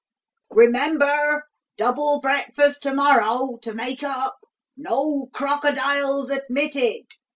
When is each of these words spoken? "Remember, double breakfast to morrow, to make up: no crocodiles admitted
"Remember, 0.49 1.43
double 1.77 2.21
breakfast 2.21 2.81
to 2.81 2.93
morrow, 2.95 3.59
to 3.61 3.71
make 3.75 4.01
up: 4.01 4.35
no 4.75 5.29
crocodiles 5.31 6.31
admitted 6.31 7.03